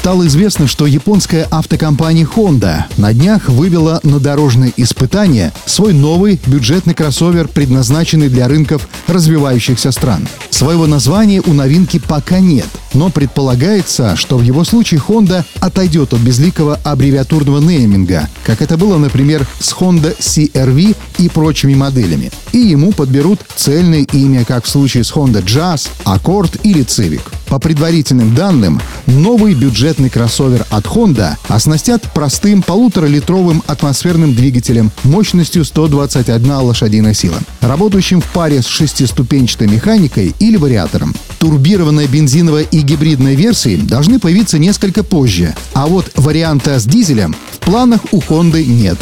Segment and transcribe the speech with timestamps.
[0.00, 6.94] стало известно, что японская автокомпания Honda на днях вывела на дорожные испытания свой новый бюджетный
[6.94, 10.26] кроссовер, предназначенный для рынков развивающихся стран.
[10.48, 16.20] Своего названия у новинки пока нет, но предполагается, что в его случае Honda отойдет от
[16.20, 22.32] безликого аббревиатурного нейминга, как это было, например, с Honda CR-V и прочими моделями.
[22.52, 27.20] И ему подберут цельное имя, как в случае с Honda Jazz, Accord или Civic.
[27.50, 36.48] По предварительным данным, новый бюджетный кроссовер от Honda оснастят простым полуторалитровым атмосферным двигателем мощностью 121
[36.48, 41.12] лошадиная сила, работающим в паре с шестиступенчатой механикой или вариатором.
[41.40, 47.58] Турбированная бензиновая и гибридная версии должны появиться несколько позже, а вот варианта с дизелем в
[47.58, 48.98] планах у Honda нет.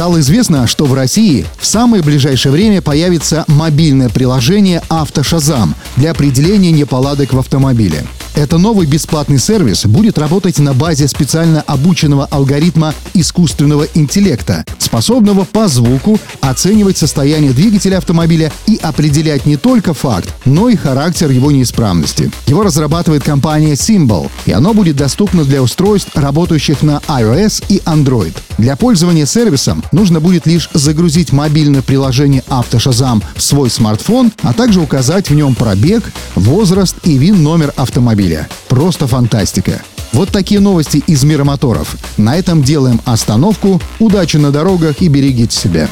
[0.00, 6.72] Стало известно, что в России в самое ближайшее время появится мобильное приложение «Автошазам» для определения
[6.72, 8.06] неполадок в автомобиле.
[8.40, 15.68] Это новый бесплатный сервис будет работать на базе специально обученного алгоритма искусственного интеллекта, способного по
[15.68, 22.32] звуку оценивать состояние двигателя автомобиля и определять не только факт, но и характер его неисправности.
[22.46, 28.34] Его разрабатывает компания Symbol, и оно будет доступно для устройств, работающих на iOS и Android.
[28.56, 34.80] Для пользования сервисом нужно будет лишь загрузить мобильное приложение «Автошазам» в свой смартфон, а также
[34.80, 38.29] указать в нем пробег, возраст и ВИН-номер автомобиля.
[38.68, 39.82] Просто фантастика.
[40.12, 41.94] Вот такие новости из мира моторов.
[42.16, 43.80] На этом делаем остановку.
[43.98, 45.88] Удачи на дорогах и берегите себя.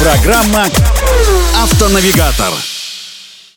[0.00, 0.66] Программа
[1.62, 2.52] «Автонавигатор».